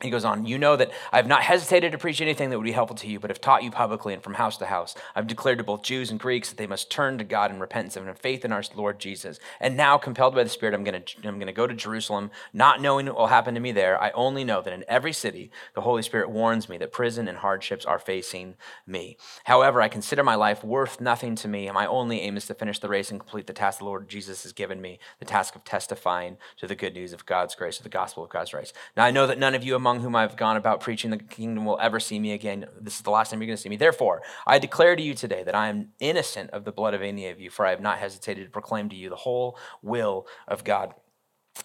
[0.00, 2.64] He goes on, You know that I have not hesitated to preach anything that would
[2.64, 4.94] be helpful to you, but have taught you publicly and from house to house.
[5.16, 7.96] I've declared to both Jews and Greeks that they must turn to God in repentance
[7.96, 9.40] and in faith in our Lord Jesus.
[9.60, 12.80] And now, compelled by the Spirit, I'm going to I'm to go to Jerusalem, not
[12.80, 14.00] knowing what will happen to me there.
[14.00, 17.38] I only know that in every city, the Holy Spirit warns me that prison and
[17.38, 18.54] hardships are facing
[18.86, 19.16] me.
[19.44, 22.54] However, I consider my life worth nothing to me, and my only aim is to
[22.54, 25.56] finish the race and complete the task the Lord Jesus has given me the task
[25.56, 28.72] of testifying to the good news of God's grace, of the gospel of God's grace.
[28.96, 31.16] Now, I know that none of you among among whom I've gone about preaching the
[31.16, 32.66] kingdom will ever see me again.
[32.78, 33.76] This is the last time you're going to see me.
[33.76, 37.28] Therefore, I declare to you today that I am innocent of the blood of any
[37.28, 40.62] of you, for I have not hesitated to proclaim to you the whole will of
[40.62, 40.92] God.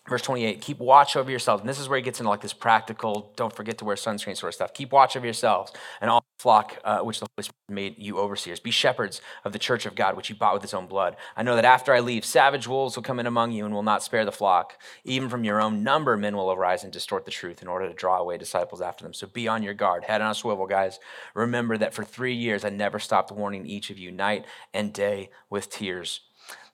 [0.07, 1.61] Verse 28, keep watch over yourselves.
[1.61, 4.37] And this is where he gets into like this practical, don't forget to wear sunscreen
[4.37, 4.73] sort of stuff.
[4.73, 8.19] Keep watch over yourselves and all the flock uh, which the Holy Spirit made you
[8.19, 8.59] overseers.
[8.59, 11.15] Be shepherds of the church of God, which he bought with his own blood.
[11.35, 13.83] I know that after I leave, savage wolves will come in among you and will
[13.83, 14.77] not spare the flock.
[15.03, 17.93] Even from your own number, men will arise and distort the truth in order to
[17.93, 19.13] draw away disciples after them.
[19.13, 20.03] So be on your guard.
[20.03, 20.99] Head on a swivel, guys.
[21.33, 25.29] Remember that for three years I never stopped warning each of you night and day
[25.49, 26.21] with tears.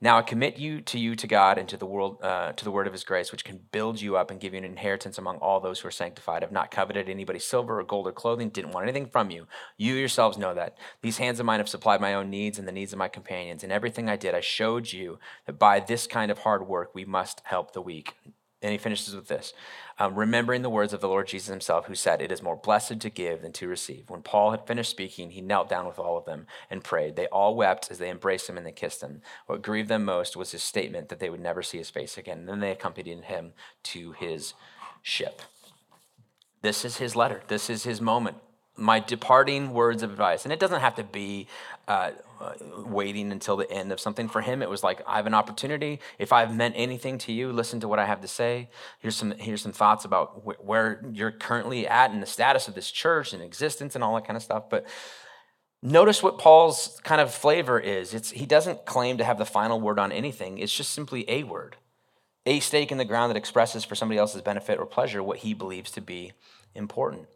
[0.02, 2.72] Now I commit you to you to God and to the world uh, to the
[2.72, 5.38] word of His grace, which can build you up and give you an inheritance among
[5.38, 6.42] all those who are sanctified.
[6.42, 8.50] I've not coveted anybody's silver or gold or clothing.
[8.50, 9.46] Didn't want anything from you.
[9.78, 12.72] You yourselves know that these hands of mine have supplied my own needs and the
[12.72, 13.64] needs of my companions.
[13.64, 17.04] In everything I did, I showed you that by this kind of hard work we
[17.04, 18.16] must help the weak.
[18.62, 19.54] And he finishes with this
[20.00, 23.00] um, remembering the words of the Lord Jesus himself, who said, It is more blessed
[23.00, 24.10] to give than to receive.
[24.10, 27.15] When Paul had finished speaking, he knelt down with all of them and prayed.
[27.15, 29.22] They all wept as they embraced him and they kissed him.
[29.45, 32.39] What grieved them most was his statement that they would never see his face again.
[32.39, 34.54] And then they accompanied him to his
[35.02, 35.41] ship.
[36.62, 37.43] This is his letter.
[37.48, 38.38] This is his moment
[38.80, 40.46] my departing words of advice.
[40.46, 41.48] And it doesn't have to be
[41.88, 42.54] uh, uh,
[42.86, 44.30] waiting until the end of something.
[44.30, 46.00] For him, it was like, I have an opportunity.
[46.18, 48.70] If I've meant anything to you, listen to what I have to say.
[49.00, 52.76] Here's some, here's some thoughts about wh- where you're currently at and the status of
[52.76, 54.70] this church and existence and all that kind of stuff.
[54.70, 54.86] But
[55.82, 58.13] notice what Paul's kind of flavor is.
[58.13, 61.44] It's, he doesn't claim to have the final word on anything, it's just simply a
[61.44, 61.76] word,
[62.46, 65.54] a stake in the ground that expresses for somebody else's benefit or pleasure what he
[65.54, 66.32] believes to be
[66.76, 67.28] important.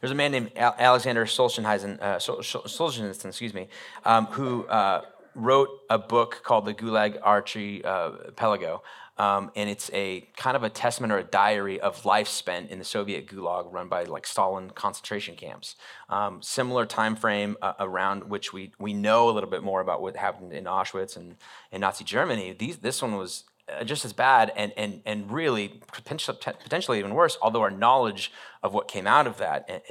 [0.00, 3.68] There's a man named Alexander Solzhenitsyn, uh, Solzhenitsyn excuse me,
[4.04, 5.02] um, who uh,
[5.34, 8.82] wrote a book called The Gulag Archipelago.
[9.18, 12.78] Um, and it's a kind of a testament or a diary of life spent in
[12.78, 15.76] the Soviet Gulag run by like Stalin concentration camps.
[16.08, 20.00] Um, similar time frame uh, around which we, we know a little bit more about
[20.00, 21.36] what happened in Auschwitz and
[21.70, 22.54] in Nazi Germany.
[22.58, 23.49] These, this one was uh,
[23.84, 28.74] just as bad and, and, and really potentially, potentially even worse, although our knowledge of
[28.74, 29.84] what came out of that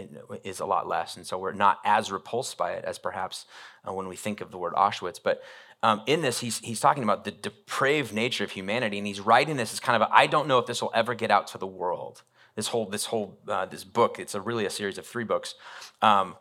[0.43, 1.17] is a lot less.
[1.17, 3.45] And so we're not as repulsed by it as perhaps
[3.87, 5.19] uh, when we think of the word Auschwitz.
[5.23, 5.41] But
[5.81, 9.55] um, in this, he's, he's talking about the depraved nature of humanity, and he's writing
[9.55, 11.67] this as kind of I don't know if this will ever get out to the
[11.67, 12.23] world.
[12.55, 15.55] This whole this whole uh, this book, it's a really a series of three books.
[16.01, 16.35] Um,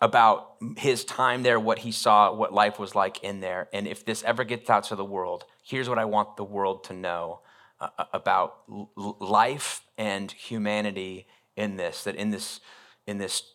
[0.00, 3.68] about his time there, what he saw, what life was like in there.
[3.72, 6.84] And if this ever gets out to the world, here's what I want the world
[6.84, 7.40] to know
[7.80, 12.60] uh, uh about l- life and humanity in this that in this
[13.06, 13.54] in this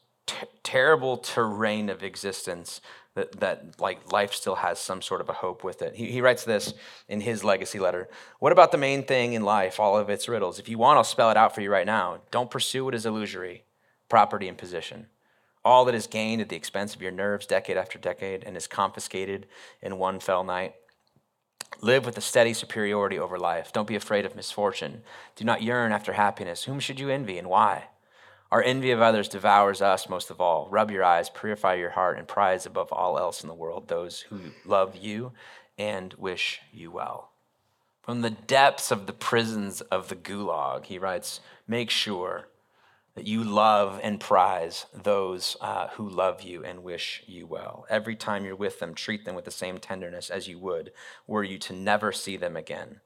[0.64, 2.82] terrible terrain of existence
[3.16, 5.96] that, that like life still has some sort of a hope with it.
[5.96, 6.74] He, he writes this
[7.08, 8.08] in his legacy letter.
[8.40, 10.60] What about the main thing in life all of its riddles?
[10.60, 12.22] If you want i'll spell it out for you right now.
[12.32, 13.64] Don't pursue what is illusory
[14.10, 15.08] property and position.
[15.64, 18.68] All that is gained at the expense of your nerves decade after decade and is
[18.68, 19.46] confiscated
[19.82, 20.76] in one fell night.
[21.82, 23.72] Live with a steady superiority over life.
[23.72, 25.02] Don't be afraid of misfortune.
[25.38, 26.66] Do not yearn after happiness.
[26.66, 27.86] Whom should you envy and why?
[28.52, 30.68] Our envy of others devours us most of all.
[30.70, 34.22] Rub your eyes, purify your heart, and prize above all else in the world those
[34.22, 35.32] who love you
[35.78, 37.32] and wish you well.
[38.02, 42.49] From the depths of the prisons of the gulag, he writes, Make sure
[43.20, 47.86] that you love and prize those uh, who love you and wish you well.
[47.90, 50.94] Every time you're with them, treat them with the same tenderness as you would
[51.28, 53.02] were you to never see them again.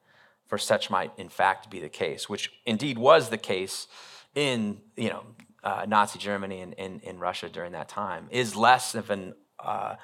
[0.45, 3.87] For such might, in fact, be the case, which indeed was the case
[4.35, 5.23] in you know
[5.63, 9.95] uh, Nazi Germany and in Russia during that time, is less of an uh,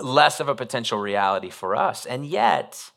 [0.00, 2.92] less of a potential reality for us, and yet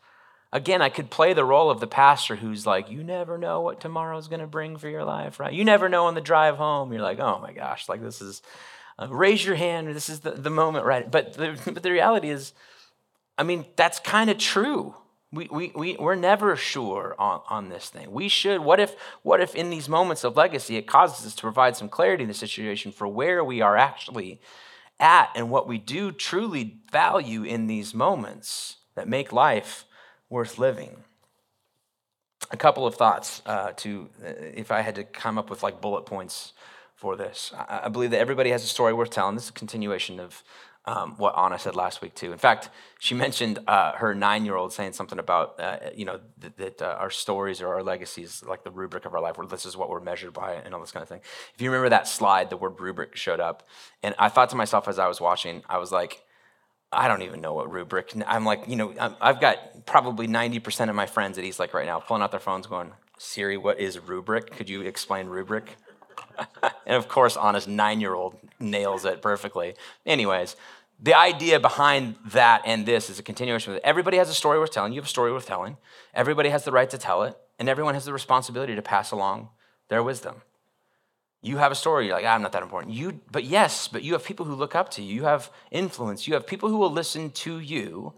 [0.52, 3.80] Again, I could play the role of the pastor who's like, you never know what
[3.80, 5.54] tomorrow's going to bring for your life, right?
[5.54, 6.92] You never know on the drive home.
[6.92, 8.42] You're like, oh my gosh, like this is,
[8.98, 11.10] uh, raise your hand, this is the, the moment, right?
[11.10, 12.54] But the, but the reality is,
[13.38, 14.96] I mean, that's kind of true.
[15.32, 18.12] We, we, we, we're never sure on, on this thing.
[18.12, 21.42] We should, what if, what if in these moments of legacy, it causes us to
[21.44, 24.42] provide some clarity in the situation for where we are actually
[25.00, 29.86] at and what we do truly value in these moments that make life
[30.30, 31.04] worth living.
[32.52, 36.06] A couple of thoughts uh, to, if I had to come up with like bullet
[36.06, 36.54] points
[36.96, 37.54] for this.
[37.56, 39.36] I, I believe that everybody has a story worth telling.
[39.36, 40.44] This is a continuation of
[40.86, 42.32] um, what Anna said last week too.
[42.32, 46.82] In fact, she mentioned uh, her nine-year-old saying something about uh, you know that, that
[46.82, 49.78] uh, our stories or our legacies, like the rubric of our life, where this is
[49.78, 51.22] what we're measured by, and all this kind of thing.
[51.54, 53.68] If you remember that slide, the word rubric showed up,
[54.02, 56.24] and I thought to myself as I was watching, I was like,
[56.92, 58.14] I don't even know what rubric.
[58.26, 62.00] I'm like, you know, I've got probably 90% of my friends at Eastlake right now
[62.00, 64.52] pulling out their phones going, Siri, what is rubric?
[64.52, 65.76] Could you explain rubric?
[66.86, 69.76] and of course, Anna's nine year old nails it perfectly.
[70.06, 70.56] Anyways,
[71.02, 73.84] the idea behind that and this is a continuation of it.
[73.86, 74.92] Everybody has a story worth telling.
[74.92, 75.78] You have a story worth telling.
[76.14, 79.50] Everybody has the right to tell it, and everyone has the responsibility to pass along
[79.90, 80.42] their wisdom.
[81.42, 82.94] You have a story, you're like, ah, I'm not that important.
[82.94, 85.16] You, but yes, but you have people who look up to you.
[85.16, 86.28] You have influence.
[86.28, 88.14] You have people who will listen to you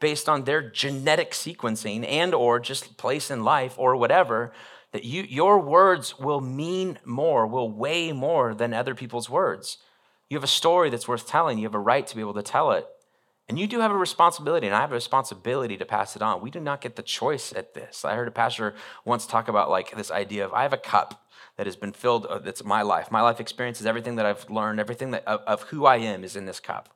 [0.00, 4.52] based on their genetic sequencing and or just place in life or whatever
[4.92, 9.78] that you, your words will mean more, will weigh more than other people's words.
[10.28, 11.58] You have a story that's worth telling.
[11.58, 12.86] You have a right to be able to tell it.
[13.48, 16.40] And you do have a responsibility, and I have a responsibility to pass it on.
[16.40, 18.04] We do not get the choice at this.
[18.04, 21.21] I heard a pastor once talk about like this idea of I have a cup
[21.62, 23.12] that has been filled, uh, that's my life.
[23.12, 26.24] My life experience is everything that I've learned, everything that, of, of who I am
[26.24, 26.88] is in this cup.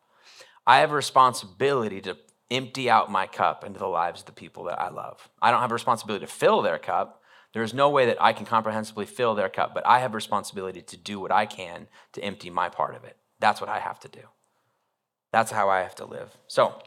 [0.67, 2.17] I have a responsibility to
[2.51, 5.29] empty out my cup into the lives of the people that I love.
[5.41, 7.23] I don't have a responsibility to fill their cup.
[7.53, 10.17] There is no way that I can comprehensively fill their cup, but I have a
[10.17, 13.17] responsibility to do what I can to empty my part of it.
[13.39, 14.23] That's what I have to do.
[15.31, 16.37] That's how I have to live.
[16.49, 16.83] So,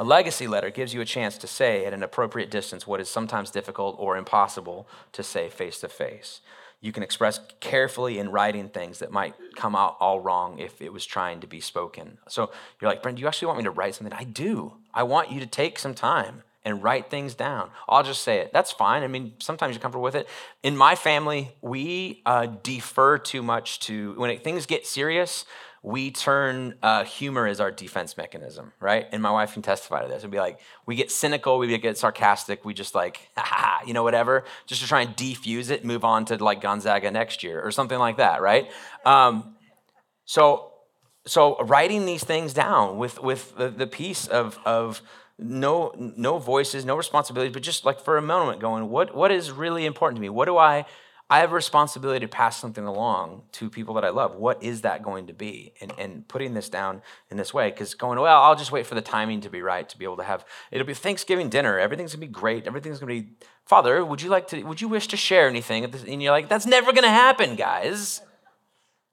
[0.00, 3.08] a legacy letter gives you a chance to say at an appropriate distance what is
[3.10, 6.40] sometimes difficult or impossible to say face to face.
[6.80, 10.90] You can express carefully in writing things that might come out all wrong if it
[10.90, 12.16] was trying to be spoken.
[12.28, 14.14] So you're like, Brent, do you actually want me to write something?
[14.14, 14.72] I do.
[14.94, 17.70] I want you to take some time and write things down.
[17.86, 18.54] I'll just say it.
[18.54, 19.02] That's fine.
[19.02, 20.26] I mean, sometimes you're comfortable with it.
[20.62, 25.44] In my family, we uh, defer too much to, when it, things get serious,
[25.82, 29.06] we turn uh, humor as our defense mechanism, right?
[29.12, 30.18] And my wife can testify to this.
[30.18, 34.02] It'd be like, we get cynical, we get sarcastic, we just like, ha, you know,
[34.02, 37.70] whatever, just to try and defuse it, move on to like Gonzaga next year or
[37.70, 38.70] something like that, right?
[39.06, 39.56] Um,
[40.26, 40.72] so,
[41.26, 45.02] so writing these things down with with the, the piece of of
[45.38, 49.50] no no voices, no responsibilities, but just like for a moment, going, what what is
[49.50, 50.28] really important to me?
[50.28, 50.86] What do I
[51.30, 54.34] I have a responsibility to pass something along to people that I love.
[54.34, 55.72] What is that going to be?
[55.80, 58.96] And, and putting this down in this way, because going, well, I'll just wait for
[58.96, 61.78] the timing to be right to be able to have, it'll be Thanksgiving dinner.
[61.78, 62.66] Everything's gonna be great.
[62.66, 63.28] Everything's gonna be,
[63.64, 65.84] Father, would you like to, would you wish to share anything?
[65.84, 68.22] And you're like, that's never gonna happen, guys.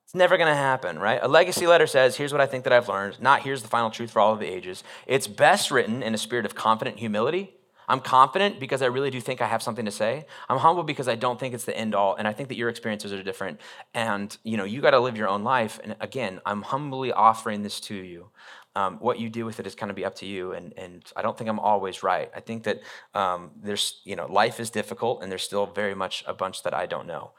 [0.06, 1.20] It's never going to happen, right?
[1.22, 3.90] A legacy letter says, Here's what I think that I've learned, not here's the final
[3.90, 4.82] truth for all of the ages.
[5.06, 7.57] It's best written in a spirit of confident humility
[7.88, 10.26] I'm confident because I really do think I have something to say.
[10.50, 12.70] I'm humble because I don't think it's the end all, and I think that your
[12.70, 13.62] experiences are different.
[13.94, 15.80] And you know, you got to live your own life.
[15.84, 18.30] And again, I'm humbly offering this to you.
[18.76, 20.52] Um, what you do with it is kind of be up to you.
[20.52, 22.30] And and I don't think I'm always right.
[22.36, 22.82] I think that
[23.14, 26.74] um, there's you know, life is difficult, and there's still very much a bunch that
[26.74, 27.32] I don't know.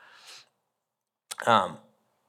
[1.47, 1.79] Um,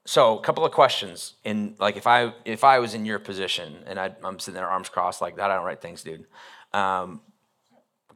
[0.05, 3.84] so a couple of questions in like if I if I was in your position
[3.86, 6.25] and I, am sitting there arms crossed like that, I don't write things, dude.
[6.73, 7.21] Um,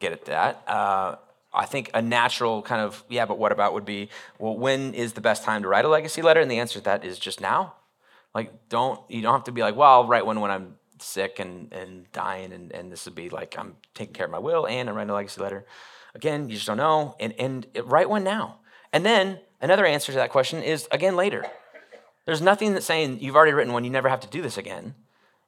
[0.03, 0.63] get at that.
[0.67, 1.15] Uh,
[1.53, 5.13] I think a natural kind of, yeah, but what about would be, well, when is
[5.13, 6.41] the best time to write a legacy letter?
[6.41, 7.75] And the answer to that is just now.
[8.33, 11.39] Like, don't, you don't have to be like, well, I'll write one when I'm sick
[11.39, 14.65] and, and dying, and, and this would be like, I'm taking care of my will
[14.65, 15.65] and I'm writing a legacy letter.
[16.15, 17.15] Again, you just don't know.
[17.19, 18.59] And, and write one now.
[18.91, 21.45] And then another answer to that question is again later.
[22.25, 24.95] There's nothing that's saying you've already written one, you never have to do this again.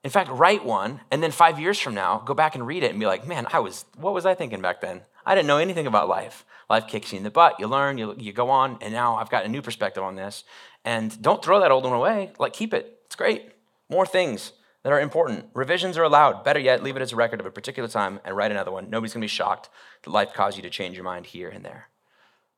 [0.06, 2.92] In fact, write one, and then five years from now, go back and read it
[2.92, 5.02] and be like, man, I was, what was I thinking back then?
[5.26, 6.46] I didn't know anything about life.
[6.70, 9.32] Life kicks you in the butt, you learn, you, you go on, and now I've
[9.32, 10.44] got a new perspective on this.
[10.84, 12.34] And don't throw that old one away.
[12.38, 13.00] Like, keep it.
[13.08, 13.54] It's great.
[13.90, 14.52] More things
[14.84, 15.46] that are important.
[15.56, 16.44] Revisions are allowed.
[16.44, 18.92] Better yet, leave it as a record of a particular time and write another one.
[18.92, 19.72] Nobody's going to be shocked
[20.04, 21.90] that life caused you to change your mind here and there.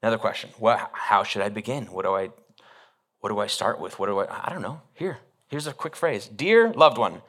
[0.04, 0.50] Another question.
[0.60, 1.86] What, how should I begin?
[1.86, 2.30] What do I,
[3.22, 4.00] what do I start with?
[4.00, 4.82] What do I, I don't know.
[4.94, 6.28] Here, here's a quick phrase.
[6.28, 7.22] Dear loved one,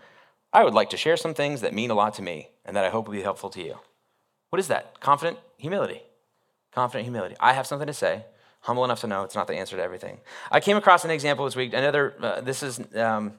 [0.52, 2.84] I would like to share some things that mean a lot to me and that
[2.84, 3.78] I hope will be helpful to you.
[4.50, 5.00] What is that?
[5.00, 6.02] Confident humility.
[6.72, 7.36] Confident humility.
[7.38, 8.24] I have something to say,
[8.60, 10.20] humble enough to know it's not the answer to everything.
[10.50, 11.74] I came across an example this week.
[11.74, 12.80] Another, uh, this is.
[12.96, 13.34] Um,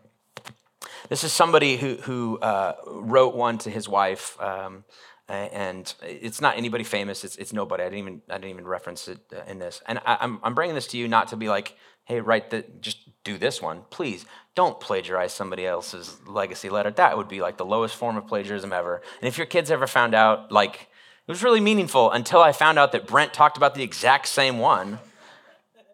[1.10, 4.84] this is somebody who, who uh, wrote one to his wife, um,
[5.28, 7.24] and it's not anybody famous.
[7.24, 7.84] It's, it's nobody.
[7.84, 9.82] I didn't even I didn't even reference it uh, in this.
[9.88, 11.76] And I, I'm I'm bringing this to you not to be like,
[12.10, 13.84] hey, write the just do this one.
[13.90, 16.92] Please don't plagiarize somebody else's legacy letter.
[16.92, 19.02] That would be like the lowest form of plagiarism ever.
[19.22, 20.90] And if your kids ever found out, like,
[21.28, 24.58] it was really meaningful until I found out that Brent talked about the exact same
[24.58, 24.98] one,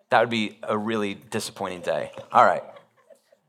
[0.09, 2.11] that would be a really disappointing day.
[2.31, 2.63] All right.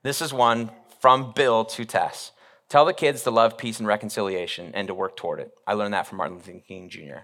[0.02, 2.32] This is one from Bill to Tess.
[2.68, 5.52] Tell the kids to love peace and reconciliation and to work toward it.
[5.66, 7.20] I learned that from Martin Luther King Jr.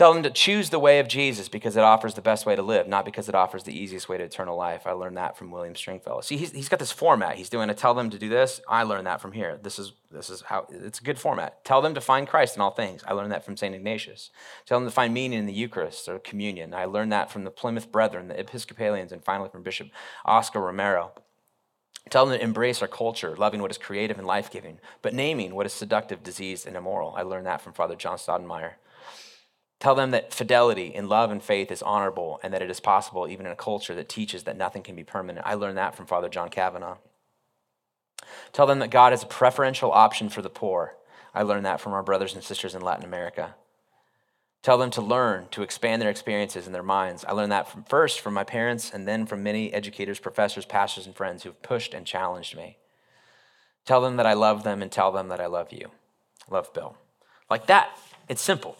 [0.00, 2.62] Tell them to choose the way of Jesus because it offers the best way to
[2.62, 4.86] live, not because it offers the easiest way to eternal life.
[4.86, 6.22] I learned that from William Stringfellow.
[6.22, 7.36] See, he's, he's got this format.
[7.36, 8.62] He's doing to tell them to do this.
[8.66, 9.58] I learned that from here.
[9.62, 11.62] This is, this is how it's a good format.
[11.66, 13.02] Tell them to find Christ in all things.
[13.06, 13.74] I learned that from St.
[13.74, 14.30] Ignatius.
[14.64, 16.72] Tell them to find meaning in the Eucharist or communion.
[16.72, 19.90] I learned that from the Plymouth Brethren, the Episcopalians, and finally from Bishop
[20.24, 21.12] Oscar Romero.
[22.08, 25.54] Tell them to embrace our culture, loving what is creative and life giving, but naming
[25.54, 27.12] what is seductive, diseased, and immoral.
[27.18, 28.76] I learned that from Father John Staudenmaier.
[29.80, 33.26] Tell them that fidelity in love and faith is honorable and that it is possible
[33.26, 35.46] even in a culture that teaches that nothing can be permanent.
[35.46, 36.98] I learned that from Father John Kavanaugh.
[38.52, 40.96] Tell them that God is a preferential option for the poor.
[41.34, 43.54] I learned that from our brothers and sisters in Latin America.
[44.62, 47.24] Tell them to learn, to expand their experiences and their minds.
[47.24, 51.06] I learned that from, first from my parents and then from many educators, professors, pastors,
[51.06, 52.76] and friends who've pushed and challenged me.
[53.86, 55.88] Tell them that I love them and tell them that I love you.
[56.50, 56.98] Love Bill.
[57.48, 57.96] Like that,
[58.28, 58.76] it's simple.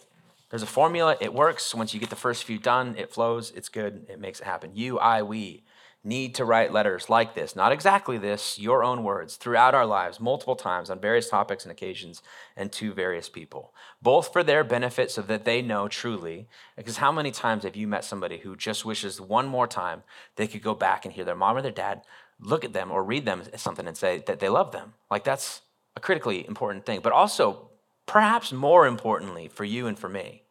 [0.51, 1.73] There's a formula, it works.
[1.73, 4.71] Once you get the first few done, it flows, it's good, it makes it happen.
[4.75, 5.63] You, I, we
[6.03, 10.19] need to write letters like this, not exactly this, your own words, throughout our lives,
[10.19, 12.21] multiple times on various topics and occasions,
[12.57, 16.49] and to various people, both for their benefit so that they know truly.
[16.75, 20.03] Because how many times have you met somebody who just wishes one more time
[20.35, 22.01] they could go back and hear their mom or their dad
[22.41, 24.95] look at them or read them something and say that they love them?
[25.09, 25.61] Like that's
[25.95, 27.70] a critically important thing, but also,
[28.11, 30.43] perhaps more importantly for you and for me,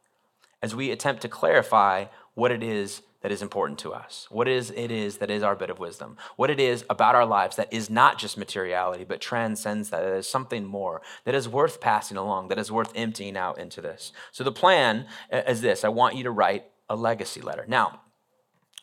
[0.62, 4.70] as we attempt to clarify what it is that is important to us, what is
[4.70, 7.70] it is that is our bit of wisdom, what it is about our lives that
[7.70, 12.16] is not just materiality, but transcends that, that is something more, that is worth passing
[12.16, 14.10] along, that is worth emptying out into this.
[14.32, 17.66] So the plan is this I want you to write a legacy letter.
[17.68, 18.00] Now,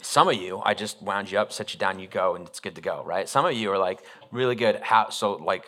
[0.03, 2.59] some of you, I just wound you up, set you down, you go, and it's
[2.59, 3.27] good to go, right?
[3.27, 4.79] Some of you are like really good.
[4.83, 5.33] How so?
[5.33, 5.65] Like,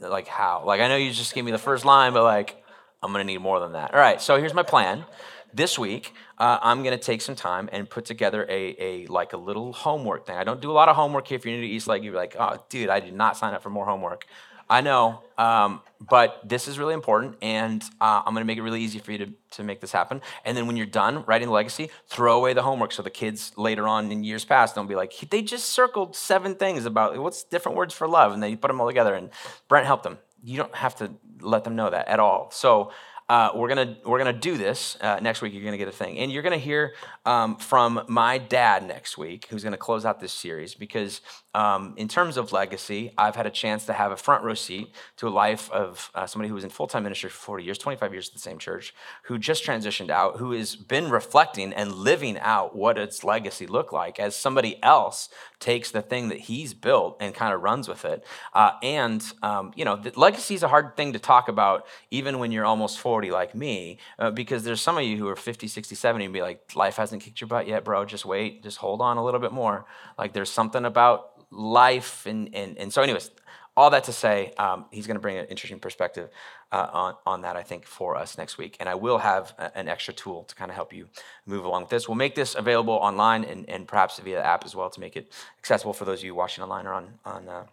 [0.00, 0.62] like how?
[0.64, 2.62] Like I know you just gave me the first line, but like
[3.02, 3.94] I'm gonna need more than that.
[3.94, 4.20] All right.
[4.20, 5.04] So here's my plan
[5.52, 9.36] this week, uh, I'm to take some time and put together a, a like a
[9.36, 10.36] little homework thing.
[10.36, 11.36] I don't do a lot of homework here.
[11.36, 13.62] If you're new to East Lake, you're like, oh, dude, I did not sign up
[13.62, 14.26] for more homework.
[14.70, 18.62] I know, um, but this is really important, and uh, I'm going to make it
[18.62, 20.20] really easy for you to, to make this happen.
[20.44, 23.52] And then when you're done writing the legacy, throw away the homework so the kids
[23.56, 27.42] later on in years past don't be like, they just circled seven things about what's
[27.44, 29.14] different words for love, and then you put them all together.
[29.14, 29.30] And
[29.68, 30.18] Brent helped them.
[30.44, 32.50] You don't have to let them know that at all.
[32.52, 32.92] So
[33.28, 35.52] uh, we're gonna we're gonna do this uh, next week.
[35.52, 36.94] You're gonna get a thing, and you're gonna hear
[37.26, 40.74] um, from my dad next week, who's gonna close out this series.
[40.74, 41.20] Because
[41.54, 44.94] um, in terms of legacy, I've had a chance to have a front row seat
[45.18, 47.76] to a life of uh, somebody who was in full time ministry for 40 years,
[47.76, 51.92] 25 years at the same church, who just transitioned out, who has been reflecting and
[51.92, 55.28] living out what its legacy looked like as somebody else
[55.60, 58.24] takes the thing that he's built and kind of runs with it.
[58.54, 62.52] Uh, and um, you know, legacy is a hard thing to talk about, even when
[62.52, 65.66] you're almost 40 40 like me uh, because there's some of you who are 50
[65.66, 68.04] 60 70 and be like life hasn't kicked your butt yet bro.
[68.04, 68.62] Just wait.
[68.62, 69.86] Just hold on a little bit more.
[70.16, 73.30] Like there's something about life and and, and so anyways
[73.78, 76.28] all that to say um, he's going to bring an interesting perspective
[76.72, 79.76] uh, on, on that i think for us next week and i will have a,
[79.78, 81.06] an extra tool to kind of help you
[81.46, 84.64] move along with this we'll make this available online and, and perhaps via the app
[84.64, 87.48] as well to make it accessible for those of you watching online or on, on
[87.48, 87.64] uh,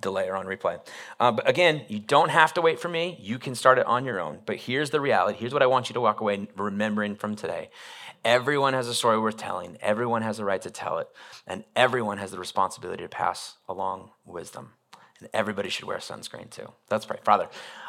[0.00, 0.80] delay or on replay.
[1.18, 3.18] Uh, but again, you don't have to wait for me.
[3.20, 4.38] You can start it on your own.
[4.46, 5.38] But here's the reality.
[5.38, 7.70] Here's what I want you to walk away remembering from today.
[8.24, 9.78] Everyone has a story worth telling.
[9.80, 11.08] Everyone has the right to tell it.
[11.46, 14.74] And everyone has the responsibility to pass along wisdom.
[15.20, 16.72] And everybody should wear sunscreen too.
[16.90, 17.18] Let's pray.
[17.24, 17.48] Father,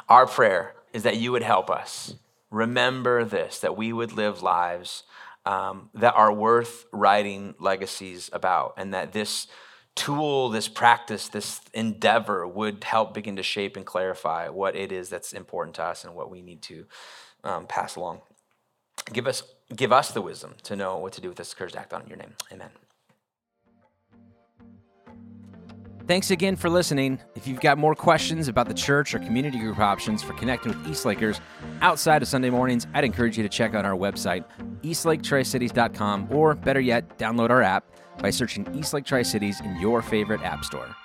[0.09, 2.15] our prayer is that you would help us
[2.49, 5.03] remember this, that we would live lives
[5.45, 9.47] um, that are worth writing legacies about, and that this
[9.95, 15.09] tool, this practice, this endeavor would help begin to shape and clarify what it is
[15.09, 16.85] that's important to us and what we need to
[17.43, 18.21] um, pass along.
[19.11, 19.43] Give us,
[19.75, 22.03] give us the wisdom to know what to do with this courage to act on
[22.03, 22.35] in your name.
[22.51, 22.80] Amen.
[26.07, 27.19] Thanks again for listening.
[27.35, 30.87] If you've got more questions about the church or community group options for connecting with
[30.91, 31.39] East Lakers
[31.81, 34.43] outside of Sunday mornings, I'd encourage you to check out our website,
[34.81, 37.85] eastlaketricities.com, or better yet, download our app
[38.19, 40.95] by searching East Lake Tri Cities in your favorite app store.